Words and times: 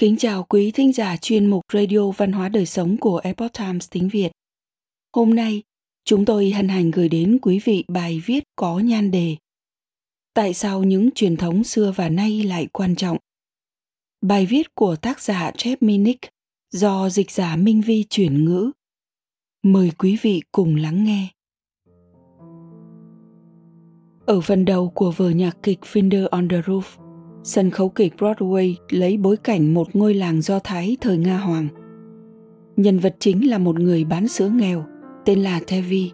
Kính 0.00 0.16
chào 0.16 0.42
quý 0.42 0.70
thính 0.70 0.92
giả 0.92 1.16
chuyên 1.16 1.46
mục 1.46 1.62
Radio 1.72 2.10
Văn 2.10 2.32
hóa 2.32 2.48
Đời 2.48 2.66
Sống 2.66 2.96
của 2.96 3.20
Epoch 3.24 3.52
Times 3.52 3.88
tiếng 3.90 4.08
Việt. 4.08 4.30
Hôm 5.16 5.34
nay, 5.34 5.62
chúng 6.04 6.24
tôi 6.24 6.50
hân 6.50 6.68
hạnh 6.68 6.90
gửi 6.90 7.08
đến 7.08 7.38
quý 7.42 7.60
vị 7.64 7.84
bài 7.88 8.22
viết 8.26 8.44
có 8.56 8.78
nhan 8.78 9.10
đề 9.10 9.36
Tại 10.34 10.54
sao 10.54 10.82
những 10.84 11.10
truyền 11.14 11.36
thống 11.36 11.64
xưa 11.64 11.92
và 11.96 12.08
nay 12.08 12.42
lại 12.42 12.68
quan 12.72 12.96
trọng? 12.96 13.18
Bài 14.20 14.46
viết 14.46 14.74
của 14.74 14.96
tác 14.96 15.20
giả 15.20 15.50
Jeff 15.50 15.76
Minnick 15.80 16.28
do 16.70 17.08
dịch 17.08 17.30
giả 17.30 17.56
Minh 17.56 17.80
Vi 17.80 18.04
chuyển 18.10 18.44
ngữ. 18.44 18.70
Mời 19.62 19.90
quý 19.98 20.18
vị 20.22 20.42
cùng 20.52 20.76
lắng 20.76 21.04
nghe. 21.04 21.28
Ở 24.26 24.40
phần 24.40 24.64
đầu 24.64 24.90
của 24.94 25.10
vở 25.10 25.30
nhạc 25.30 25.56
kịch 25.62 25.78
Finder 25.80 26.28
on 26.28 26.48
the 26.48 26.60
Roof, 26.60 26.99
Sân 27.42 27.70
khấu 27.70 27.88
kịch 27.88 28.14
Broadway 28.18 28.74
lấy 28.90 29.16
bối 29.16 29.36
cảnh 29.36 29.74
một 29.74 29.96
ngôi 29.96 30.14
làng 30.14 30.42
Do 30.42 30.58
Thái 30.58 30.96
thời 31.00 31.18
Nga 31.18 31.38
Hoàng. 31.38 31.68
Nhân 32.76 32.98
vật 32.98 33.16
chính 33.18 33.50
là 33.50 33.58
một 33.58 33.80
người 33.80 34.04
bán 34.04 34.28
sữa 34.28 34.48
nghèo, 34.54 34.84
tên 35.24 35.40
là 35.42 35.60
Tevi, 35.66 36.10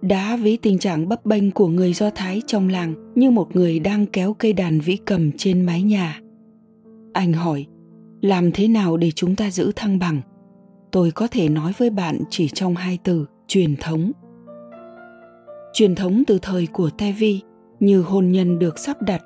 đã 0.00 0.36
ví 0.36 0.56
tình 0.56 0.78
trạng 0.78 1.08
bấp 1.08 1.24
bênh 1.24 1.50
của 1.50 1.68
người 1.68 1.92
Do 1.92 2.10
Thái 2.10 2.42
trong 2.46 2.68
làng 2.68 3.12
như 3.14 3.30
một 3.30 3.56
người 3.56 3.78
đang 3.80 4.06
kéo 4.06 4.34
cây 4.38 4.52
đàn 4.52 4.80
vĩ 4.80 4.96
cầm 4.96 5.32
trên 5.32 5.62
mái 5.62 5.82
nhà. 5.82 6.20
Anh 7.12 7.32
hỏi, 7.32 7.66
làm 8.20 8.52
thế 8.52 8.68
nào 8.68 8.96
để 8.96 9.10
chúng 9.10 9.36
ta 9.36 9.50
giữ 9.50 9.72
thăng 9.76 9.98
bằng? 9.98 10.20
Tôi 10.90 11.10
có 11.10 11.26
thể 11.30 11.48
nói 11.48 11.72
với 11.78 11.90
bạn 11.90 12.18
chỉ 12.30 12.48
trong 12.48 12.74
hai 12.74 12.98
từ, 13.04 13.26
truyền 13.48 13.76
thống. 13.76 14.12
Truyền 15.72 15.94
thống 15.94 16.22
từ 16.26 16.38
thời 16.42 16.66
của 16.66 16.90
Tevi 16.98 17.40
như 17.80 18.02
hôn 18.02 18.28
nhân 18.28 18.58
được 18.58 18.78
sắp 18.78 19.02
đặt 19.02 19.22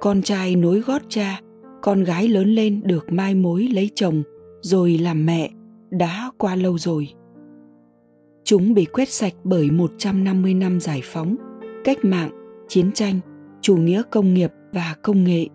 con 0.00 0.22
trai 0.22 0.56
nối 0.56 0.80
gót 0.80 1.02
cha 1.08 1.40
con 1.82 2.04
gái 2.04 2.28
lớn 2.28 2.48
lên 2.48 2.80
được 2.84 3.12
mai 3.12 3.34
mối 3.34 3.68
lấy 3.72 3.90
chồng 3.94 4.22
rồi 4.60 4.98
làm 4.98 5.26
mẹ 5.26 5.50
đã 5.90 6.30
qua 6.38 6.56
lâu 6.56 6.78
rồi 6.78 7.08
chúng 8.44 8.74
bị 8.74 8.84
quét 8.84 9.08
sạch 9.08 9.32
bởi 9.44 9.70
150 9.70 10.54
năm 10.54 10.80
giải 10.80 11.00
phóng, 11.04 11.36
cách 11.84 11.98
mạng, 12.02 12.30
chiến 12.68 12.92
tranh, 12.92 13.20
chủ 13.60 13.76
nghĩa 13.76 14.02
công 14.10 14.34
nghiệp 14.34 14.52
và 14.72 14.94
công 15.02 15.24
nghệ. 15.24 15.46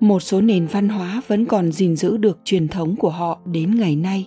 Một 0.00 0.20
số 0.20 0.40
nền 0.40 0.66
văn 0.66 0.88
hóa 0.88 1.22
vẫn 1.26 1.46
còn 1.46 1.72
gìn 1.72 1.96
giữ 1.96 2.16
được 2.16 2.38
truyền 2.44 2.68
thống 2.68 2.96
của 2.96 3.10
họ 3.10 3.40
đến 3.46 3.74
ngày 3.74 3.96
nay. 3.96 4.26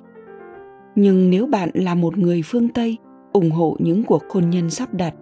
Nhưng 0.95 1.29
nếu 1.29 1.47
bạn 1.47 1.69
là 1.73 1.95
một 1.95 2.17
người 2.17 2.41
phương 2.45 2.69
Tây, 2.69 2.97
ủng 3.33 3.51
hộ 3.51 3.77
những 3.79 4.03
cuộc 4.03 4.23
hôn 4.29 4.49
nhân 4.49 4.69
sắp 4.69 4.93
đặt, 4.93 5.13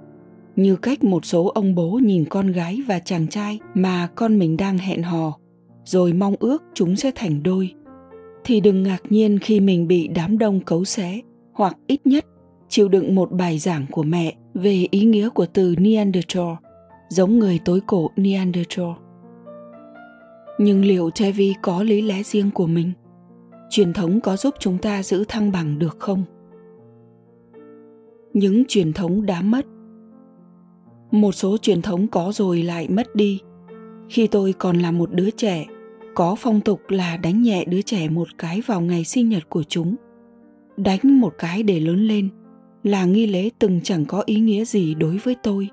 như 0.55 0.75
cách 0.75 1.03
một 1.03 1.25
số 1.25 1.47
ông 1.47 1.75
bố 1.75 1.89
nhìn 2.03 2.25
con 2.29 2.51
gái 2.51 2.81
và 2.87 2.99
chàng 2.99 3.27
trai 3.27 3.59
mà 3.73 4.09
con 4.15 4.39
mình 4.39 4.57
đang 4.57 4.77
hẹn 4.77 5.03
hò 5.03 5.37
rồi 5.85 6.13
mong 6.13 6.35
ước 6.39 6.63
chúng 6.73 6.95
sẽ 6.95 7.11
thành 7.15 7.43
đôi 7.43 7.73
thì 8.43 8.59
đừng 8.59 8.83
ngạc 8.83 9.01
nhiên 9.09 9.39
khi 9.39 9.59
mình 9.59 9.87
bị 9.87 10.07
đám 10.07 10.37
đông 10.37 10.59
cấu 10.59 10.85
xé 10.85 11.21
hoặc 11.53 11.77
ít 11.87 12.07
nhất 12.07 12.25
chịu 12.69 12.87
đựng 12.87 13.15
một 13.15 13.31
bài 13.31 13.59
giảng 13.59 13.85
của 13.91 14.03
mẹ 14.03 14.35
về 14.53 14.85
ý 14.91 15.05
nghĩa 15.05 15.29
của 15.29 15.45
từ 15.45 15.75
Neanderthal, 15.77 16.53
giống 17.09 17.39
người 17.39 17.59
tối 17.65 17.79
cổ 17.87 18.11
Neanderthal. 18.15 18.91
Nhưng 20.59 20.85
liệu 20.85 21.09
Chevy 21.09 21.55
có 21.61 21.83
lý 21.83 22.01
lẽ 22.01 22.23
riêng 22.23 22.51
của 22.51 22.67
mình? 22.67 22.91
Truyền 23.69 23.93
thống 23.93 24.21
có 24.21 24.37
giúp 24.37 24.53
chúng 24.59 24.77
ta 24.77 25.03
giữ 25.03 25.23
thăng 25.27 25.51
bằng 25.51 25.79
được 25.79 25.99
không? 25.99 26.23
Những 28.33 28.63
truyền 28.67 28.93
thống 28.93 29.25
đã 29.25 29.41
mất 29.41 29.65
một 31.11 31.31
số 31.31 31.57
truyền 31.57 31.81
thống 31.81 32.07
có 32.07 32.31
rồi 32.31 32.63
lại 32.63 32.89
mất 32.89 33.15
đi. 33.15 33.39
Khi 34.09 34.27
tôi 34.27 34.53
còn 34.53 34.79
là 34.79 34.91
một 34.91 35.13
đứa 35.13 35.29
trẻ, 35.29 35.65
có 36.15 36.35
phong 36.39 36.61
tục 36.61 36.81
là 36.89 37.17
đánh 37.17 37.41
nhẹ 37.41 37.65
đứa 37.65 37.81
trẻ 37.81 38.09
một 38.09 38.27
cái 38.37 38.61
vào 38.65 38.81
ngày 38.81 39.03
sinh 39.03 39.29
nhật 39.29 39.49
của 39.49 39.63
chúng. 39.63 39.95
Đánh 40.77 40.99
một 41.03 41.33
cái 41.37 41.63
để 41.63 41.79
lớn 41.79 42.07
lên 42.07 42.29
là 42.83 43.05
nghi 43.05 43.27
lễ 43.27 43.49
từng 43.59 43.81
chẳng 43.83 44.05
có 44.05 44.23
ý 44.25 44.39
nghĩa 44.39 44.65
gì 44.65 44.95
đối 44.95 45.17
với 45.17 45.35
tôi. 45.43 45.69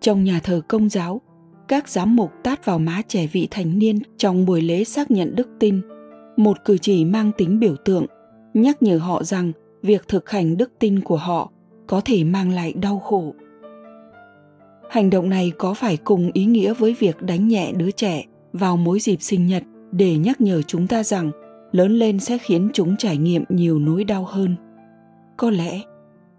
Trong 0.00 0.24
nhà 0.24 0.40
thờ 0.42 0.60
công 0.68 0.88
giáo, 0.88 1.20
các 1.68 1.88
giám 1.88 2.16
mục 2.16 2.30
tát 2.42 2.64
vào 2.64 2.78
má 2.78 3.02
trẻ 3.08 3.26
vị 3.26 3.48
thành 3.50 3.78
niên 3.78 3.98
trong 4.16 4.46
buổi 4.46 4.60
lễ 4.60 4.84
xác 4.84 5.10
nhận 5.10 5.34
đức 5.34 5.48
tin. 5.60 5.80
Một 6.36 6.56
cử 6.64 6.78
chỉ 6.78 7.04
mang 7.04 7.30
tính 7.38 7.60
biểu 7.60 7.76
tượng, 7.84 8.06
nhắc 8.54 8.82
nhở 8.82 8.98
họ 8.98 9.22
rằng 9.22 9.52
việc 9.82 10.08
thực 10.08 10.30
hành 10.30 10.56
đức 10.56 10.72
tin 10.78 11.00
của 11.00 11.16
họ 11.16 11.50
có 11.86 12.00
thể 12.04 12.24
mang 12.24 12.50
lại 12.50 12.72
đau 12.72 12.98
khổ 12.98 13.34
hành 14.92 15.10
động 15.10 15.28
này 15.28 15.52
có 15.58 15.74
phải 15.74 15.96
cùng 15.96 16.30
ý 16.32 16.44
nghĩa 16.44 16.74
với 16.74 16.96
việc 16.98 17.22
đánh 17.22 17.48
nhẹ 17.48 17.72
đứa 17.72 17.90
trẻ 17.90 18.24
vào 18.52 18.76
mỗi 18.76 19.00
dịp 19.00 19.22
sinh 19.22 19.46
nhật 19.46 19.62
để 19.92 20.16
nhắc 20.16 20.40
nhở 20.40 20.62
chúng 20.62 20.86
ta 20.86 21.02
rằng 21.02 21.30
lớn 21.72 21.98
lên 21.98 22.20
sẽ 22.20 22.38
khiến 22.38 22.70
chúng 22.72 22.96
trải 22.96 23.16
nghiệm 23.16 23.44
nhiều 23.48 23.78
nỗi 23.78 24.04
đau 24.04 24.24
hơn? 24.24 24.56
Có 25.36 25.50
lẽ, 25.50 25.80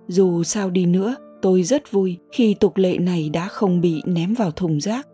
dù 0.07 0.43
sao 0.43 0.69
đi 0.69 0.85
nữa, 0.85 1.15
tôi 1.41 1.63
rất 1.63 1.91
vui 1.91 2.17
khi 2.31 2.53
tục 2.53 2.77
lệ 2.77 2.97
này 2.97 3.29
đã 3.29 3.47
không 3.47 3.81
bị 3.81 4.01
ném 4.05 4.33
vào 4.33 4.51
thùng 4.51 4.81
rác, 4.81 5.07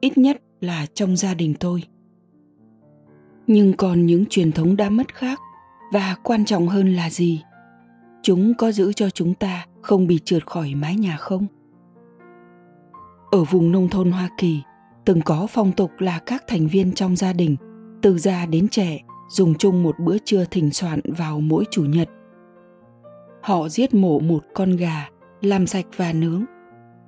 ít 0.00 0.18
nhất 0.18 0.36
là 0.60 0.86
trong 0.94 1.16
gia 1.16 1.34
đình 1.34 1.54
tôi. 1.60 1.82
Nhưng 3.46 3.72
còn 3.72 4.06
những 4.06 4.24
truyền 4.26 4.52
thống 4.52 4.76
đã 4.76 4.90
mất 4.90 5.14
khác, 5.14 5.40
và 5.92 6.16
quan 6.22 6.44
trọng 6.44 6.68
hơn 6.68 6.94
là 6.94 7.10
gì? 7.10 7.42
Chúng 8.22 8.54
có 8.54 8.72
giữ 8.72 8.92
cho 8.92 9.10
chúng 9.10 9.34
ta 9.34 9.66
không 9.82 10.06
bị 10.06 10.18
trượt 10.24 10.46
khỏi 10.46 10.74
mái 10.74 10.96
nhà 10.96 11.16
không? 11.16 11.46
Ở 13.30 13.44
vùng 13.44 13.72
nông 13.72 13.88
thôn 13.88 14.10
Hoa 14.10 14.28
Kỳ, 14.38 14.62
từng 15.04 15.20
có 15.20 15.46
phong 15.50 15.72
tục 15.72 15.90
là 15.98 16.18
các 16.26 16.44
thành 16.46 16.66
viên 16.66 16.92
trong 16.92 17.16
gia 17.16 17.32
đình, 17.32 17.56
từ 18.02 18.18
già 18.18 18.46
đến 18.46 18.68
trẻ, 18.68 19.00
dùng 19.28 19.54
chung 19.54 19.82
một 19.82 19.98
bữa 19.98 20.16
trưa 20.24 20.44
thỉnh 20.50 20.70
soạn 20.70 21.00
vào 21.04 21.40
mỗi 21.40 21.64
chủ 21.70 21.84
nhật. 21.84 22.08
Họ 23.42 23.68
giết 23.68 23.94
mổ 23.94 24.18
một 24.18 24.44
con 24.54 24.76
gà, 24.76 25.08
làm 25.40 25.66
sạch 25.66 25.86
và 25.96 26.12
nướng. 26.12 26.44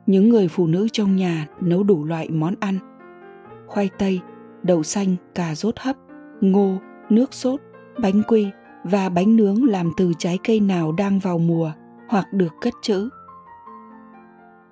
Những 0.06 0.28
người 0.28 0.48
phụ 0.48 0.66
nữ 0.66 0.88
trong 0.92 1.16
nhà 1.16 1.46
nấu 1.60 1.82
đủ 1.82 2.04
loại 2.04 2.30
món 2.30 2.54
ăn. 2.60 2.78
Khoai 3.66 3.90
tây, 3.98 4.20
đậu 4.62 4.82
xanh, 4.82 5.16
cà 5.34 5.54
rốt 5.54 5.78
hấp, 5.78 5.96
ngô, 6.40 6.76
nước 7.10 7.34
sốt, 7.34 7.60
bánh 8.02 8.22
quy 8.28 8.46
và 8.84 9.08
bánh 9.08 9.36
nướng 9.36 9.64
làm 9.64 9.90
từ 9.96 10.12
trái 10.18 10.38
cây 10.44 10.60
nào 10.60 10.92
đang 10.92 11.18
vào 11.18 11.38
mùa 11.38 11.72
hoặc 12.08 12.32
được 12.32 12.52
cất 12.60 12.74
trữ. 12.82 13.08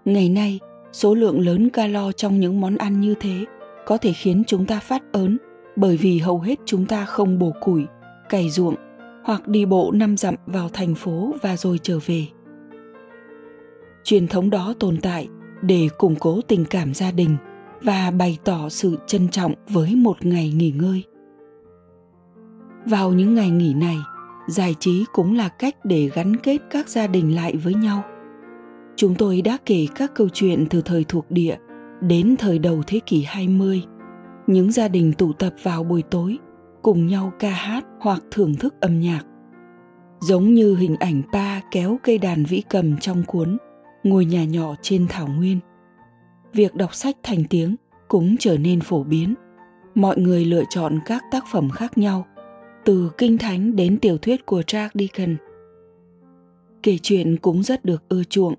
Ngày 0.05 0.28
nay, 0.28 0.61
số 0.93 1.15
lượng 1.15 1.41
lớn 1.41 1.71
calo 1.71 2.13
trong 2.13 2.41
những 2.41 2.61
món 2.61 2.77
ăn 2.77 3.01
như 3.01 3.15
thế 3.21 3.45
có 3.87 3.97
thể 3.97 4.13
khiến 4.13 4.43
chúng 4.47 4.67
ta 4.67 4.81
phát 4.81 5.03
ớn 5.13 5.39
bởi 5.77 5.97
vì 5.97 6.19
hầu 6.19 6.41
hết 6.41 6.59
chúng 6.65 6.87
ta 6.87 7.05
không 7.05 7.39
bổ 7.39 7.53
củi, 7.61 7.87
cày 8.29 8.51
ruộng 8.51 8.75
hoặc 9.25 9.49
đi 9.49 9.65
bộ 9.65 9.93
năm 9.95 10.17
dặm 10.17 10.35
vào 10.47 10.69
thành 10.69 10.95
phố 10.95 11.35
và 11.43 11.57
rồi 11.57 11.81
trở 11.83 11.99
về. 12.07 12.27
Truyền 14.05 14.29
thống 14.29 14.51
đó 14.51 14.75
tồn 14.79 14.97
tại 15.01 15.29
để 15.63 15.89
củng 15.99 16.17
cố 16.17 16.41
tình 16.49 16.65
cảm 16.65 16.95
gia 16.95 17.11
đình 17.11 17.37
và 17.83 18.11
bày 18.11 18.39
tỏ 18.45 18.69
sự 18.69 18.97
trân 19.07 19.29
trọng 19.29 19.55
với 19.69 19.95
một 19.95 20.25
ngày 20.25 20.53
nghỉ 20.57 20.71
ngơi. 20.71 21.05
Vào 22.85 23.13
những 23.13 23.35
ngày 23.35 23.51
nghỉ 23.51 23.75
này, 23.75 23.97
giải 24.49 24.75
trí 24.81 25.05
cũng 25.13 25.37
là 25.37 25.49
cách 25.49 25.75
để 25.85 26.11
gắn 26.15 26.37
kết 26.37 26.59
các 26.71 26.89
gia 26.89 27.07
đình 27.07 27.35
lại 27.35 27.57
với 27.57 27.75
nhau– 27.75 28.03
Chúng 28.97 29.15
tôi 29.15 29.43
đã 29.43 29.59
kể 29.67 29.87
các 29.95 30.15
câu 30.15 30.29
chuyện 30.29 30.67
từ 30.71 30.83
thời 30.83 31.05
thuộc 31.09 31.31
địa 31.31 31.57
đến 32.01 32.37
thời 32.39 32.59
đầu 32.59 32.83
thế 32.87 33.01
kỷ 33.07 33.23
20. 33.23 33.83
Những 34.47 34.73
gia 34.73 34.89
đình 34.89 35.12
tụ 35.12 35.33
tập 35.33 35.55
vào 35.62 35.84
buổi 35.84 36.03
tối, 36.03 36.39
cùng 36.83 37.07
nhau 37.07 37.33
ca 37.39 37.51
hát 37.51 37.84
hoặc 38.01 38.23
thưởng 38.31 38.55
thức 38.55 38.75
âm 38.81 39.01
nhạc. 39.01 39.23
Giống 40.21 40.55
như 40.55 40.77
hình 40.77 40.97
ảnh 40.97 41.23
pa 41.33 41.61
kéo 41.71 41.99
cây 42.03 42.19
đàn 42.19 42.45
vĩ 42.45 42.62
cầm 42.71 42.97
trong 42.97 43.23
cuốn 43.27 43.57
Ngôi 44.05 44.25
nhà 44.25 44.45
nhỏ 44.45 44.75
trên 44.83 45.07
thảo 45.09 45.27
nguyên. 45.27 45.61
Việc 46.53 46.75
đọc 46.75 46.95
sách 46.95 47.16
thành 47.22 47.45
tiếng 47.51 47.77
cũng 48.09 48.37
trở 48.37 48.59
nên 48.59 48.81
phổ 48.81 49.04
biến. 49.04 49.34
Mọi 49.95 50.19
người 50.19 50.45
lựa 50.45 50.65
chọn 50.71 50.98
các 51.07 51.25
tác 51.31 51.45
phẩm 51.53 51.71
khác 51.71 51.98
nhau, 51.98 52.27
từ 52.84 53.10
kinh 53.19 53.39
thánh 53.39 53.77
đến 53.77 53.98
tiểu 54.01 54.19
thuyết 54.19 54.47
của 54.47 54.63
Charles 54.63 54.93
Dickens. 54.95 55.39
Kể 56.83 56.98
chuyện 57.03 57.37
cũng 57.37 57.63
rất 57.63 57.84
được 57.84 58.03
ưa 58.09 58.25
chuộng 58.25 58.54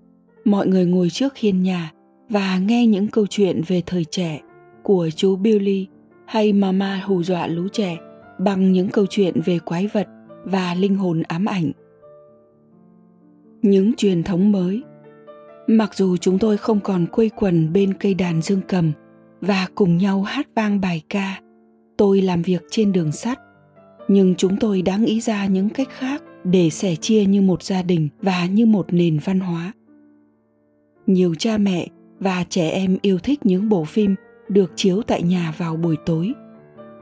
mọi 0.48 0.68
người 0.68 0.86
ngồi 0.86 1.10
trước 1.10 1.38
hiên 1.38 1.64
nhà 1.64 1.92
và 2.30 2.58
nghe 2.58 2.88
những 2.88 3.08
câu 3.08 3.28
chuyện 3.28 3.62
về 3.68 3.82
thời 3.86 4.06
trẻ 4.06 4.40
của 4.84 5.10
chú 5.16 5.36
Billy 5.36 5.88
hay 6.26 6.54
Mama 6.54 7.02
hù 7.06 7.24
dọa 7.24 7.48
lũ 7.48 7.68
trẻ 7.72 7.98
bằng 8.40 8.72
những 8.72 8.90
câu 8.90 9.06
chuyện 9.10 9.42
về 9.46 9.60
quái 9.60 9.88
vật 9.88 10.08
và 10.44 10.74
linh 10.74 10.96
hồn 10.96 11.24
ám 11.28 11.46
ảnh. 11.46 11.72
Những 13.62 13.94
truyền 13.98 14.24
thống 14.24 14.52
mới 14.52 14.84
Mặc 15.68 15.96
dù 15.96 16.18
chúng 16.18 16.40
tôi 16.40 16.58
không 16.58 16.80
còn 16.80 17.06
quây 17.08 17.30
quần 17.30 17.74
bên 17.74 17.94
cây 17.94 18.14
đàn 18.14 18.42
dương 18.42 18.62
cầm 18.68 18.92
và 19.42 19.68
cùng 19.76 19.98
nhau 19.98 20.22
hát 20.22 20.48
vang 20.56 20.82
bài 20.82 21.02
ca, 21.10 21.42
tôi 21.98 22.22
làm 22.22 22.42
việc 22.42 22.64
trên 22.72 22.92
đường 22.92 23.12
sắt, 23.12 23.40
nhưng 24.08 24.36
chúng 24.36 24.58
tôi 24.58 24.82
đã 24.82 24.98
nghĩ 24.98 25.22
ra 25.22 25.46
những 25.46 25.70
cách 25.70 25.90
khác 25.90 26.24
để 26.44 26.70
sẻ 26.70 26.96
chia 26.96 27.26
như 27.26 27.42
một 27.42 27.64
gia 27.64 27.82
đình 27.82 28.10
và 28.22 28.46
như 28.46 28.66
một 28.66 28.86
nền 28.90 29.20
văn 29.26 29.40
hóa 29.40 29.74
nhiều 31.08 31.36
cha 31.36 31.58
mẹ 31.58 31.88
và 32.20 32.46
trẻ 32.50 32.70
em 32.70 32.98
yêu 33.02 33.20
thích 33.20 33.40
những 33.44 33.70
bộ 33.70 33.84
phim 33.84 34.16
được 34.50 34.72
chiếu 34.76 35.02
tại 35.02 35.24
nhà 35.24 35.54
vào 35.58 35.76
buổi 35.76 35.96
tối. 36.06 36.34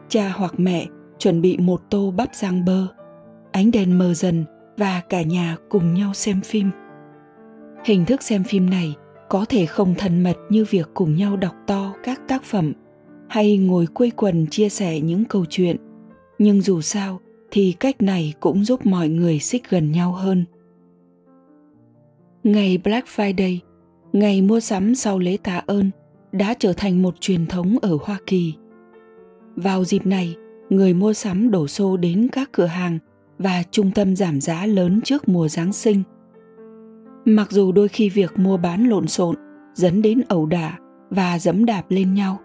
Cha 0.09 0.33
hoặc 0.35 0.53
mẹ 0.57 0.85
chuẩn 1.19 1.41
bị 1.41 1.57
một 1.57 1.81
tô 1.89 2.13
bắp 2.17 2.35
rang 2.35 2.65
bơ, 2.65 2.87
ánh 3.51 3.71
đèn 3.71 3.97
mờ 3.97 4.13
dần 4.13 4.45
và 4.77 5.01
cả 5.09 5.21
nhà 5.21 5.57
cùng 5.69 5.93
nhau 5.93 6.13
xem 6.13 6.41
phim. 6.41 6.69
Hình 7.85 8.05
thức 8.05 8.23
xem 8.23 8.43
phim 8.43 8.69
này 8.69 8.95
có 9.29 9.45
thể 9.49 9.65
không 9.65 9.95
thân 9.97 10.23
mật 10.23 10.37
như 10.49 10.65
việc 10.69 10.89
cùng 10.93 11.15
nhau 11.15 11.37
đọc 11.37 11.55
to 11.67 11.93
các 12.03 12.21
tác 12.27 12.43
phẩm 12.43 12.73
hay 13.29 13.57
ngồi 13.57 13.87
quây 13.87 14.11
quần 14.11 14.47
chia 14.47 14.69
sẻ 14.69 14.99
những 14.99 15.25
câu 15.25 15.45
chuyện, 15.49 15.77
nhưng 16.39 16.61
dù 16.61 16.81
sao 16.81 17.19
thì 17.51 17.75
cách 17.79 18.01
này 18.01 18.33
cũng 18.39 18.63
giúp 18.63 18.85
mọi 18.85 19.09
người 19.09 19.39
xích 19.39 19.69
gần 19.69 19.91
nhau 19.91 20.11
hơn. 20.11 20.45
Ngày 22.43 22.77
black 22.77 23.07
friday 23.07 23.59
ngày 24.15 24.41
mua 24.41 24.59
sắm 24.59 24.95
sau 24.95 25.19
lễ 25.19 25.37
tạ 25.43 25.61
ơn 25.65 25.91
đã 26.31 26.53
trở 26.59 26.73
thành 26.73 27.01
một 27.01 27.15
truyền 27.19 27.45
thống 27.45 27.77
ở 27.81 27.97
hoa 28.03 28.17
kỳ. 28.27 28.53
Vào 29.55 29.83
dịp 29.83 30.05
này, 30.05 30.35
người 30.69 30.93
mua 30.93 31.13
sắm 31.13 31.51
đổ 31.51 31.67
xô 31.67 31.97
đến 31.97 32.27
các 32.31 32.49
cửa 32.51 32.65
hàng 32.65 32.99
và 33.39 33.63
trung 33.71 33.91
tâm 33.91 34.15
giảm 34.15 34.41
giá 34.41 34.65
lớn 34.65 35.01
trước 35.03 35.29
mùa 35.29 35.47
giáng 35.47 35.73
sinh. 35.73 36.03
Mặc 37.25 37.51
dù 37.51 37.71
đôi 37.71 37.87
khi 37.87 38.09
việc 38.09 38.39
mua 38.39 38.57
bán 38.57 38.89
lộn 38.89 39.07
xộn 39.07 39.35
dẫn 39.73 40.01
đến 40.01 40.21
ẩu 40.27 40.45
đả 40.45 40.77
và 41.09 41.39
dẫm 41.39 41.65
đạp 41.65 41.83
lên 41.89 42.13
nhau, 42.13 42.39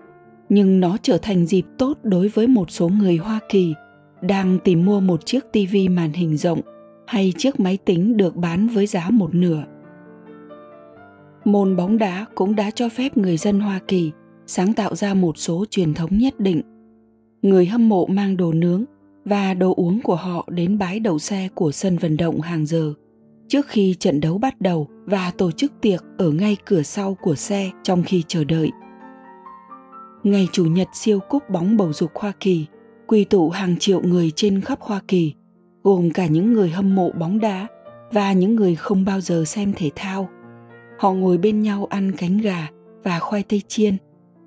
nhưng 0.49 0.81
nó 0.81 0.97
trở 1.03 1.19
thành 1.19 1.47
dịp 1.47 1.65
tốt 1.79 1.99
đối 2.03 2.29
với 2.29 2.47
một 2.47 2.71
số 2.71 2.89
người 2.89 3.17
hoa 3.17 3.41
kỳ 3.49 3.75
đang 4.23 4.59
tìm 4.65 4.85
mua 4.85 5.01
một 5.01 5.27
chiếc 5.27 5.45
tv 5.53 5.77
màn 5.91 6.13
hình 6.13 6.37
rộng 6.37 6.61
hay 7.07 7.33
chiếc 7.39 7.61
máy 7.61 7.79
tính 7.85 8.17
được 8.17 8.37
bán 8.37 8.69
với 8.69 8.87
giá 8.87 9.11
một 9.11 9.35
nửa 9.35 9.65
môn 11.53 11.77
bóng 11.77 11.99
đá 11.99 12.27
cũng 12.35 12.57
đã 12.57 12.71
cho 12.71 12.89
phép 12.89 13.17
người 13.17 13.37
dân 13.37 13.61
hoa 13.61 13.81
kỳ 13.89 14.13
sáng 14.47 14.73
tạo 14.73 14.95
ra 14.95 15.15
một 15.15 15.39
số 15.39 15.65
truyền 15.71 15.95
thống 15.95 16.19
nhất 16.19 16.41
định 16.41 16.63
người 17.43 17.67
hâm 17.67 17.89
mộ 17.89 18.07
mang 18.07 18.37
đồ 18.37 18.53
nướng 18.53 18.85
và 19.25 19.55
đồ 19.55 19.75
uống 19.75 20.01
của 20.03 20.17
họ 20.17 20.49
đến 20.51 20.79
bãi 20.79 21.01
đậu 21.01 21.19
xe 21.19 21.49
của 21.55 21.73
sân 21.73 21.99
vận 21.99 22.17
động 22.17 22.41
hàng 22.41 22.67
giờ 22.67 22.95
trước 23.51 23.67
khi 23.69 23.95
trận 24.01 24.21
đấu 24.21 24.39
bắt 24.39 24.61
đầu 24.61 24.89
và 25.05 25.33
tổ 25.39 25.51
chức 25.51 25.73
tiệc 25.81 26.05
ở 26.19 26.31
ngay 26.31 26.57
cửa 26.65 26.83
sau 26.83 27.15
của 27.15 27.35
xe 27.35 27.71
trong 27.83 28.03
khi 28.03 28.23
chờ 28.29 28.45
đợi. 28.45 28.71
Ngày 30.23 30.49
Chủ 30.53 30.65
nhật 30.65 30.89
siêu 30.93 31.21
cúp 31.29 31.43
bóng 31.51 31.77
bầu 31.77 31.93
dục 31.93 32.11
Hoa 32.15 32.33
Kỳ 32.41 32.67
quy 33.07 33.25
tụ 33.25 33.51
hàng 33.51 33.77
triệu 33.79 34.01
người 34.03 34.31
trên 34.37 34.61
khắp 34.61 34.81
Hoa 34.81 35.01
Kỳ, 35.09 35.35
gồm 35.83 36.11
cả 36.11 36.27
những 36.27 36.53
người 36.53 36.71
hâm 36.71 36.95
mộ 36.95 37.11
bóng 37.19 37.41
đá 37.41 37.67
và 38.13 38.33
những 38.33 38.57
người 38.57 38.75
không 38.75 39.05
bao 39.05 39.21
giờ 39.21 39.45
xem 39.47 39.73
thể 39.77 39.91
thao. 39.97 40.29
Họ 41.01 41.13
ngồi 41.13 41.39
bên 41.39 41.63
nhau 41.63 41.87
ăn 41.91 42.13
cánh 42.17 42.39
gà 42.39 42.69
và 43.03 43.19
khoai 43.19 43.43
tây 43.43 43.63
chiên, 43.69 43.97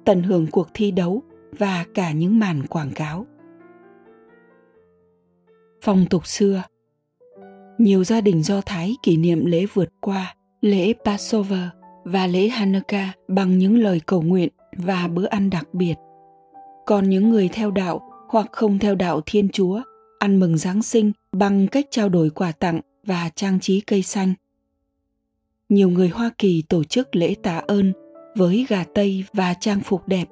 tận 0.05 0.23
hưởng 0.23 0.47
cuộc 0.51 0.67
thi 0.73 0.91
đấu 0.91 1.23
và 1.59 1.85
cả 1.93 2.11
những 2.11 2.39
màn 2.39 2.67
quảng 2.67 2.91
cáo. 2.95 3.25
Phong 5.81 6.05
tục 6.09 6.27
xưa 6.27 6.63
nhiều 7.77 8.03
gia 8.03 8.21
đình 8.21 8.43
Do 8.43 8.61
Thái 8.61 8.95
kỷ 9.03 9.17
niệm 9.17 9.45
lễ 9.45 9.65
vượt 9.73 9.89
qua, 10.01 10.35
lễ 10.61 10.93
Passover 11.05 11.67
và 12.03 12.27
lễ 12.27 12.47
Hanukkah 12.47 13.09
bằng 13.27 13.57
những 13.57 13.77
lời 13.77 14.01
cầu 14.05 14.21
nguyện 14.21 14.49
và 14.77 15.07
bữa 15.07 15.25
ăn 15.25 15.49
đặc 15.49 15.73
biệt. 15.73 15.95
Còn 16.85 17.09
những 17.09 17.29
người 17.29 17.49
theo 17.53 17.71
đạo 17.71 18.01
hoặc 18.29 18.47
không 18.51 18.79
theo 18.79 18.95
đạo 18.95 19.21
Thiên 19.25 19.49
Chúa 19.49 19.81
ăn 20.19 20.39
mừng 20.39 20.57
Giáng 20.57 20.81
sinh 20.81 21.11
bằng 21.31 21.67
cách 21.67 21.85
trao 21.91 22.09
đổi 22.09 22.29
quà 22.29 22.51
tặng 22.51 22.81
và 23.05 23.29
trang 23.35 23.59
trí 23.59 23.81
cây 23.81 24.01
xanh. 24.01 24.33
Nhiều 25.69 25.89
người 25.89 26.09
Hoa 26.09 26.31
Kỳ 26.37 26.63
tổ 26.69 26.83
chức 26.83 27.15
lễ 27.15 27.35
tạ 27.43 27.61
ơn 27.67 27.93
với 28.35 28.65
gà 28.69 28.83
tây 28.93 29.23
và 29.33 29.53
trang 29.53 29.79
phục 29.79 30.07
đẹp, 30.07 30.27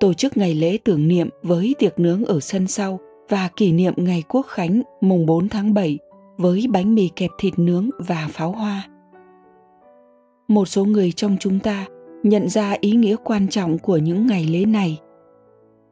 tổ 0.00 0.12
chức 0.12 0.36
ngày 0.36 0.54
lễ 0.54 0.78
tưởng 0.84 1.08
niệm 1.08 1.28
với 1.42 1.74
tiệc 1.78 1.98
nướng 1.98 2.24
ở 2.24 2.40
sân 2.40 2.66
sau 2.66 3.00
và 3.28 3.48
kỷ 3.56 3.72
niệm 3.72 3.94
ngày 3.96 4.22
Quốc 4.28 4.46
khánh 4.46 4.82
mùng 5.00 5.26
4 5.26 5.48
tháng 5.48 5.74
7 5.74 5.98
với 6.36 6.66
bánh 6.70 6.94
mì 6.94 7.08
kẹp 7.16 7.30
thịt 7.38 7.58
nướng 7.58 7.90
và 7.98 8.28
pháo 8.30 8.52
hoa. 8.52 8.88
Một 10.48 10.68
số 10.68 10.84
người 10.84 11.12
trong 11.12 11.36
chúng 11.40 11.58
ta 11.58 11.86
nhận 12.22 12.48
ra 12.48 12.74
ý 12.80 12.90
nghĩa 12.90 13.16
quan 13.24 13.48
trọng 13.48 13.78
của 13.78 13.96
những 13.96 14.26
ngày 14.26 14.44
lễ 14.44 14.64
này. 14.64 15.00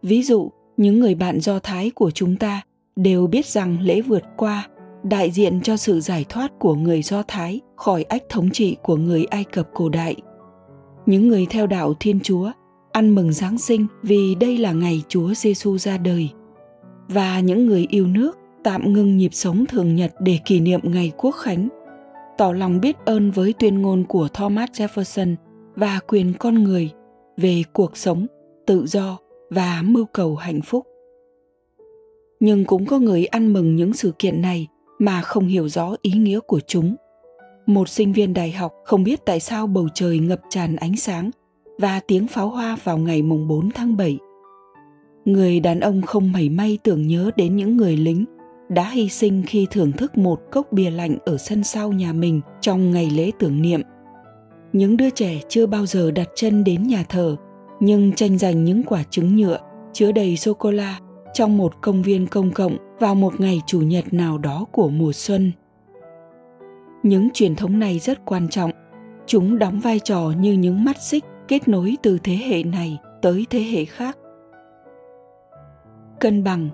Ví 0.03 0.23
dụ, 0.23 0.51
những 0.77 1.01
người 1.01 1.15
bạn 1.15 1.41
Do 1.41 1.59
Thái 1.59 1.91
của 1.91 2.11
chúng 2.11 2.37
ta 2.37 2.63
đều 2.97 3.27
biết 3.27 3.47
rằng 3.47 3.81
lễ 3.81 4.01
vượt 4.01 4.23
qua 4.37 4.69
đại 5.03 5.31
diện 5.31 5.61
cho 5.61 5.77
sự 5.77 6.01
giải 6.01 6.25
thoát 6.29 6.59
của 6.59 6.75
người 6.75 7.03
Do 7.03 7.23
Thái 7.29 7.61
khỏi 7.77 8.03
ách 8.03 8.23
thống 8.29 8.51
trị 8.51 8.77
của 8.83 8.97
người 8.97 9.25
Ai 9.25 9.45
Cập 9.45 9.69
cổ 9.75 9.89
đại. 9.89 10.17
Những 11.07 11.29
người 11.29 11.47
theo 11.51 11.67
đạo 11.67 11.95
Thiên 12.01 12.21
Chúa 12.21 12.51
ăn 12.93 13.15
mừng 13.15 13.33
Giáng 13.33 13.59
sinh 13.59 13.87
vì 14.03 14.35
đây 14.35 14.59
là 14.59 14.73
ngày 14.73 15.03
Chúa 15.09 15.35
Giêsu 15.35 15.79
ra 15.79 15.99
đời. 15.99 16.29
Và 17.09 17.41
những 17.41 17.67
người 17.67 17.87
yêu 17.91 18.07
nước 18.07 18.39
tạm 18.65 18.93
ngưng 18.93 19.17
nhịp 19.17 19.35
sống 19.35 19.65
thường 19.67 19.97
nhật 19.97 20.15
để 20.21 20.39
kỷ 20.45 20.61
niệm 20.61 20.81
ngày 20.83 21.13
quốc 21.17 21.33
khánh, 21.33 21.69
tỏ 22.39 22.53
lòng 22.53 22.81
biết 22.81 22.97
ơn 23.05 23.31
với 23.31 23.55
tuyên 23.59 23.83
ngôn 23.83 24.05
của 24.05 24.29
thomas 24.29 24.71
jefferson 24.71 25.35
và 25.77 26.01
quyền 26.09 26.33
con 26.39 26.65
người 26.65 26.91
về 27.37 27.63
cuộc 27.73 27.97
sống, 27.97 28.27
tự 28.67 28.87
do 28.87 29.19
và 29.51 29.83
mưu 29.85 30.05
cầu 30.05 30.37
hạnh 30.37 30.61
phúc 30.61 30.87
nhưng 32.41 32.65
cũng 32.65 32.87
có 32.87 32.99
người 32.99 33.25
ăn 33.25 33.53
mừng 33.53 33.77
những 33.77 33.93
sự 33.93 34.13
kiện 34.19 34.43
này 34.43 34.69
mà 35.01 35.23
không 35.23 35.47
hiểu 35.47 35.69
rõ 35.69 35.95
ý 36.03 36.13
nghĩa 36.13 36.41
của 36.41 36.61
chúng 36.67 36.97
một 37.67 37.89
sinh 37.89 38.13
viên 38.13 38.35
đại 38.35 38.53
học 38.53 38.73
không 38.85 39.05
biết 39.05 39.21
tại 39.27 39.41
sao 39.41 39.67
bầu 39.67 39.89
trời 39.95 40.19
ngập 40.19 40.41
tràn 40.49 40.77
ánh 40.77 40.97
sáng 40.97 41.31
và 41.79 42.01
tiếng 42.07 42.27
pháo 42.27 42.49
hoa 42.49 42.77
vào 42.85 42.99
ngày 42.99 43.23
mùng 43.23 43.49
4 43.49 43.71
tháng 43.71 43.97
7. 43.97 44.19
Người 45.25 45.61
đàn 45.61 45.81
ông 45.81 46.03
không 46.03 46.33
mảy 46.33 46.49
may 46.49 46.79
tưởng 46.83 47.07
nhớ 47.07 47.31
đến 47.37 47.57
những 47.57 47.77
người 47.77 47.97
lính 47.97 48.25
đã 48.69 48.91
hy 48.91 49.09
sinh 49.09 49.43
khi 49.47 49.67
thưởng 49.71 49.93
thức 49.93 50.19
một 50.19 50.41
cốc 50.53 50.73
bia 50.73 50.91
lạnh 50.91 51.19
ở 51.25 51.37
sân 51.37 51.65
sau 51.65 51.93
nhà 51.93 52.13
mình 52.13 52.41
trong 52.61 52.91
ngày 52.91 53.11
lễ 53.11 53.31
tưởng 53.39 53.63
niệm. 53.63 53.83
Những 54.73 54.97
đứa 54.97 55.11
trẻ 55.11 55.41
chưa 55.49 55.67
bao 55.67 55.87
giờ 55.87 56.11
đặt 56.11 56.29
chân 56.35 56.65
đến 56.65 56.83
nhà 56.83 57.05
thờ, 57.09 57.37
nhưng 57.81 58.13
tranh 58.13 58.39
giành 58.39 58.65
những 58.65 58.83
quả 58.83 59.03
trứng 59.11 59.37
nhựa 59.37 59.59
chứa 59.93 60.13
đầy 60.13 60.37
sô 60.37 60.55
cô 60.55 60.71
la 60.71 60.99
trong 61.35 61.57
một 61.57 61.81
công 61.81 62.03
viên 62.03 62.27
công 62.27 62.51
cộng 62.51 62.77
vào 62.99 63.15
một 63.15 63.41
ngày 63.41 63.61
chủ 63.67 63.81
nhật 63.81 64.15
nào 64.15 64.39
đó 64.39 64.67
của 64.73 64.89
mùa 64.89 65.13
xuân. 65.13 65.53
Những 67.03 67.29
truyền 67.35 67.57
thống 67.57 67.79
này 67.79 67.99
rất 67.99 68.25
quan 68.25 68.49
trọng. 68.49 68.71
Chúng 69.27 69.59
đóng 69.59 69.81
vai 69.81 69.99
trò 69.99 70.33
như 70.41 70.53
những 70.53 70.85
mắt 70.85 70.97
xích 71.03 71.25
kết 71.49 71.69
nối 71.69 71.97
từ 72.03 72.19
thế 72.25 72.37
hệ 72.37 72.63
này 72.63 72.99
tới 73.23 73.47
thế 73.51 73.61
hệ 73.61 73.85
khác. 73.85 74.19
Cân 76.21 76.45
bằng 76.45 76.69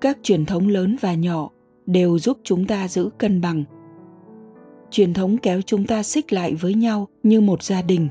các 0.00 0.18
truyền 0.22 0.46
thống 0.46 0.68
lớn 0.68 0.96
và 1.00 1.14
nhỏ 1.14 1.50
đều 1.86 2.18
giúp 2.18 2.38
chúng 2.44 2.66
ta 2.66 2.88
giữ 2.88 3.10
cân 3.18 3.40
bằng 3.40 3.64
truyền 4.92 5.14
thống 5.14 5.36
kéo 5.38 5.60
chúng 5.62 5.86
ta 5.86 6.02
xích 6.02 6.32
lại 6.32 6.54
với 6.54 6.74
nhau 6.74 7.08
như 7.22 7.40
một 7.40 7.62
gia 7.62 7.82
đình, 7.82 8.08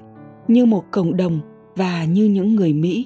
như 0.48 0.66
một 0.66 0.84
cộng 0.92 1.18
đồng 1.18 1.40
và 1.76 2.06
như 2.06 2.26
những 2.26 2.56
người 2.56 2.74
mỹ 2.74 3.06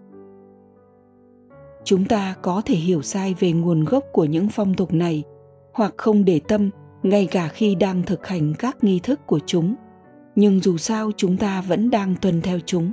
chúng 1.86 2.06
ta 2.06 2.36
có 2.42 2.62
thể 2.66 2.76
hiểu 2.76 3.02
sai 3.02 3.36
về 3.40 3.52
nguồn 3.52 3.84
gốc 3.84 4.04
của 4.12 4.26
những 4.26 4.48
phong 4.48 4.74
tục 4.74 4.94
này 4.94 5.24
hoặc 5.74 5.94
không 5.98 6.26
để 6.26 6.42
tâm 6.48 6.70
ngay 7.04 7.28
cả 7.32 7.48
khi 7.48 7.76
đang 7.76 8.04
thực 8.04 8.28
hành 8.28 8.54
các 8.60 8.84
nghi 8.84 9.00
thức 9.00 9.20
của 9.28 9.40
chúng. 9.46 9.76
Nhưng 10.36 10.60
dù 10.60 10.78
sao 10.78 11.12
chúng 11.18 11.38
ta 11.38 11.62
vẫn 11.62 11.90
đang 11.90 12.16
tuân 12.22 12.42
theo 12.42 12.60
chúng. 12.66 12.92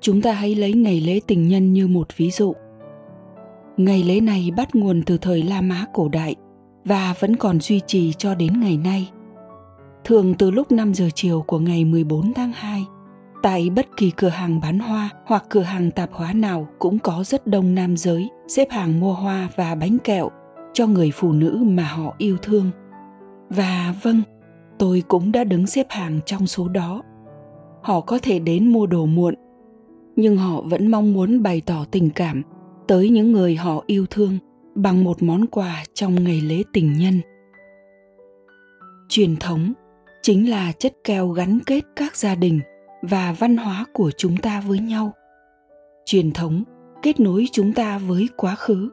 Chúng 0.00 0.22
ta 0.22 0.32
hãy 0.32 0.54
lấy 0.54 0.72
ngày 0.72 1.00
lễ 1.00 1.20
tình 1.26 1.48
nhân 1.48 1.72
như 1.72 1.86
một 1.86 2.08
ví 2.16 2.30
dụ. 2.30 2.54
Ngày 3.76 4.02
lễ 4.02 4.20
này 4.20 4.50
bắt 4.56 4.74
nguồn 4.74 5.02
từ 5.06 5.18
thời 5.18 5.42
La 5.42 5.60
Mã 5.60 5.84
cổ 5.92 6.08
đại 6.08 6.34
và 6.84 7.14
vẫn 7.20 7.36
còn 7.36 7.60
duy 7.60 7.80
trì 7.86 8.12
cho 8.12 8.34
đến 8.34 8.60
ngày 8.60 8.76
nay. 8.76 9.10
Thường 10.04 10.34
từ 10.38 10.50
lúc 10.50 10.72
5 10.72 10.94
giờ 10.94 11.08
chiều 11.14 11.44
của 11.46 11.58
ngày 11.58 11.84
14 11.84 12.34
tháng 12.34 12.52
2, 12.52 12.84
tại 13.46 13.70
bất 13.70 13.86
kỳ 13.96 14.10
cửa 14.10 14.28
hàng 14.28 14.60
bán 14.60 14.78
hoa 14.78 15.10
hoặc 15.26 15.44
cửa 15.48 15.62
hàng 15.62 15.90
tạp 15.90 16.12
hóa 16.12 16.32
nào 16.32 16.68
cũng 16.78 16.98
có 16.98 17.24
rất 17.24 17.46
đông 17.46 17.74
nam 17.74 17.96
giới 17.96 18.28
xếp 18.48 18.70
hàng 18.70 19.00
mua 19.00 19.12
hoa 19.12 19.48
và 19.56 19.74
bánh 19.74 19.98
kẹo 20.04 20.30
cho 20.72 20.86
người 20.86 21.10
phụ 21.14 21.32
nữ 21.32 21.62
mà 21.66 21.82
họ 21.82 22.14
yêu 22.18 22.36
thương. 22.42 22.70
Và 23.50 23.94
vâng, 24.02 24.22
tôi 24.78 25.02
cũng 25.08 25.32
đã 25.32 25.44
đứng 25.44 25.66
xếp 25.66 25.86
hàng 25.90 26.20
trong 26.26 26.46
số 26.46 26.68
đó. 26.68 27.02
Họ 27.82 28.00
có 28.00 28.18
thể 28.22 28.38
đến 28.38 28.72
mua 28.72 28.86
đồ 28.86 29.06
muộn, 29.06 29.34
nhưng 30.16 30.36
họ 30.36 30.60
vẫn 30.60 30.90
mong 30.90 31.12
muốn 31.12 31.42
bày 31.42 31.62
tỏ 31.66 31.84
tình 31.90 32.10
cảm 32.10 32.42
tới 32.88 33.08
những 33.08 33.32
người 33.32 33.56
họ 33.56 33.84
yêu 33.86 34.06
thương 34.10 34.38
bằng 34.74 35.04
một 35.04 35.22
món 35.22 35.46
quà 35.46 35.84
trong 35.94 36.24
ngày 36.24 36.40
lễ 36.40 36.62
tình 36.72 36.92
nhân 36.92 37.20
truyền 39.08 39.36
thống 39.36 39.72
chính 40.22 40.50
là 40.50 40.72
chất 40.72 40.94
keo 41.04 41.28
gắn 41.28 41.58
kết 41.66 41.80
các 41.96 42.16
gia 42.16 42.34
đình 42.34 42.60
và 43.10 43.34
văn 43.38 43.56
hóa 43.56 43.84
của 43.92 44.10
chúng 44.16 44.36
ta 44.36 44.62
với 44.66 44.78
nhau 44.78 45.12
truyền 46.04 46.32
thống, 46.32 46.62
kết 47.02 47.20
nối 47.20 47.46
chúng 47.52 47.72
ta 47.72 47.98
với 47.98 48.28
quá 48.36 48.54
khứ, 48.54 48.90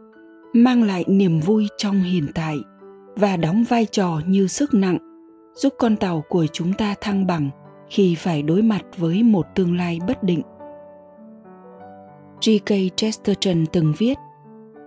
mang 0.53 0.83
lại 0.83 1.03
niềm 1.07 1.39
vui 1.39 1.67
trong 1.77 2.01
hiện 2.01 2.27
tại 2.35 2.57
và 3.15 3.37
đóng 3.37 3.63
vai 3.69 3.85
trò 3.85 4.21
như 4.27 4.47
sức 4.47 4.73
nặng, 4.73 4.97
giúp 5.55 5.73
con 5.79 5.95
tàu 5.95 6.23
của 6.29 6.45
chúng 6.53 6.73
ta 6.73 6.95
thăng 7.01 7.27
bằng 7.27 7.49
khi 7.89 8.15
phải 8.15 8.43
đối 8.43 8.61
mặt 8.61 8.81
với 8.97 9.23
một 9.23 9.45
tương 9.55 9.77
lai 9.77 9.99
bất 10.07 10.23
định 10.23 10.41
G.K. 12.45 12.95
Chesterton 12.95 13.65
từng 13.73 13.93
viết, 13.97 14.17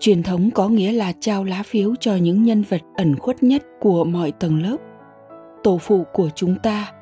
truyền 0.00 0.22
thống 0.22 0.50
có 0.50 0.68
nghĩa 0.68 0.92
là 0.92 1.12
trao 1.20 1.44
lá 1.44 1.62
phiếu 1.62 1.94
cho 2.00 2.16
những 2.16 2.42
nhân 2.42 2.62
vật 2.68 2.82
ẩn 2.96 3.18
khuất 3.18 3.42
nhất 3.42 3.62
của 3.80 4.04
mọi 4.04 4.32
tầng 4.32 4.62
lớp 4.62 4.76
tổ 5.64 5.78
phụ 5.78 6.04
của 6.12 6.28
chúng 6.34 6.56
ta 6.62 6.92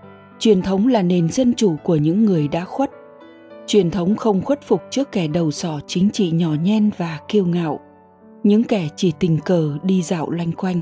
truyền 0.44 0.62
thống 0.62 0.86
là 0.86 1.02
nền 1.02 1.28
dân 1.28 1.54
chủ 1.54 1.76
của 1.82 1.96
những 1.96 2.24
người 2.24 2.48
đã 2.48 2.64
khuất. 2.64 2.90
Truyền 3.66 3.90
thống 3.90 4.16
không 4.16 4.42
khuất 4.42 4.62
phục 4.62 4.80
trước 4.90 5.12
kẻ 5.12 5.28
đầu 5.28 5.50
sỏ 5.50 5.80
chính 5.86 6.10
trị 6.10 6.30
nhỏ 6.30 6.54
nhen 6.62 6.90
và 6.96 7.20
kiêu 7.28 7.46
ngạo. 7.46 7.80
Những 8.42 8.64
kẻ 8.64 8.88
chỉ 8.96 9.12
tình 9.18 9.38
cờ 9.44 9.78
đi 9.82 10.02
dạo 10.02 10.30
loanh 10.30 10.52
quanh. 10.52 10.80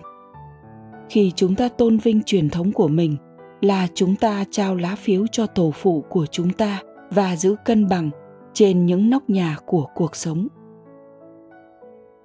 Khi 1.09 1.33
chúng 1.37 1.54
ta 1.54 1.69
tôn 1.69 1.97
vinh 1.97 2.23
truyền 2.23 2.50
thống 2.50 2.73
của 2.73 2.88
mình 2.88 3.16
là 3.61 3.88
chúng 3.95 4.16
ta 4.16 4.45
trao 4.50 4.76
lá 4.76 4.97
phiếu 4.97 5.26
cho 5.33 5.47
tổ 5.47 5.71
phụ 5.75 6.04
của 6.09 6.26
chúng 6.26 6.52
ta 6.52 6.83
và 7.11 7.37
giữ 7.37 7.57
cân 7.64 7.88
bằng 7.88 8.11
trên 8.54 8.87
những 8.87 9.11
nóc 9.11 9.31
nhà 9.31 9.57
của 9.66 9.87
cuộc 9.95 10.16
sống. 10.16 10.49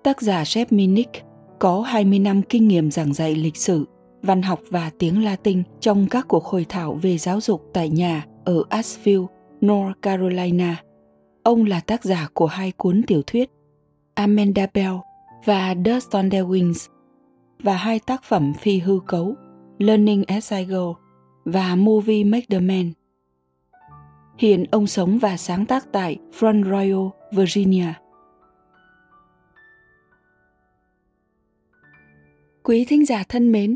Tác 0.03 0.21
giả 0.21 0.45
Shep 0.45 0.71
Minnick 0.71 1.23
có 1.59 1.81
20 1.81 2.19
năm 2.19 2.41
kinh 2.41 2.67
nghiệm 2.67 2.91
giảng 2.91 3.13
dạy 3.13 3.35
lịch 3.35 3.57
sử, 3.57 3.85
văn 4.21 4.41
học 4.41 4.59
và 4.69 4.91
tiếng 4.99 5.23
Latin 5.23 5.63
trong 5.79 6.07
các 6.09 6.25
cuộc 6.27 6.45
hội 6.45 6.65
thảo 6.69 6.93
về 6.93 7.17
giáo 7.17 7.41
dục 7.41 7.69
tại 7.73 7.89
nhà 7.89 8.25
ở 8.45 8.63
Asheville, 8.69 9.25
North 9.61 10.01
Carolina. 10.01 10.83
Ông 11.43 11.65
là 11.65 11.79
tác 11.79 12.03
giả 12.03 12.27
của 12.33 12.45
hai 12.45 12.71
cuốn 12.71 13.01
tiểu 13.07 13.21
thuyết 13.27 13.49
Amanda 14.13 14.67
Bell 14.73 14.95
và 15.45 15.75
Dust 15.85 16.11
on 16.11 16.29
Wings 16.29 16.89
và 17.63 17.73
hai 17.73 17.99
tác 17.99 18.23
phẩm 18.23 18.53
phi 18.53 18.79
hư 18.79 18.99
cấu 19.07 19.35
Learning 19.79 20.23
as 20.27 20.53
I 20.53 20.63
Go 20.63 20.93
và 21.45 21.75
Movie 21.75 22.23
Make 22.23 22.45
the 22.49 22.59
Man. 22.59 22.91
Hiện 24.37 24.65
ông 24.71 24.87
sống 24.87 25.17
và 25.17 25.37
sáng 25.37 25.65
tác 25.65 25.91
tại 25.91 26.17
Front 26.39 26.63
Royal, 26.63 27.07
Virginia. 27.31 27.93
Quý 32.63 32.85
thính 32.85 33.05
giả 33.05 33.23
thân 33.29 33.51
mến, 33.51 33.75